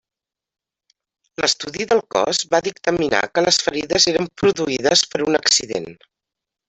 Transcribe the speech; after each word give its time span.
L’estudi 1.43 1.85
del 1.91 2.01
cos 2.15 2.39
va 2.55 2.61
dictaminar 2.69 3.21
que 3.35 3.45
les 3.49 3.61
ferides 3.67 4.09
eren 4.13 4.29
produïdes 4.43 5.05
per 5.13 5.23
un 5.29 5.41
accident. 5.43 5.89